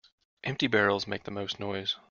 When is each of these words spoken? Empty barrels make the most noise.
Empty 0.43 0.65
barrels 0.65 1.05
make 1.05 1.25
the 1.25 1.29
most 1.29 1.59
noise. 1.59 1.95